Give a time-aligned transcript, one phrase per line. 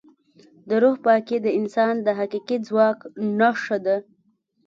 [0.67, 2.99] د روح پاکي د انسان د حقیقي ځواک
[3.39, 3.97] نښه ده.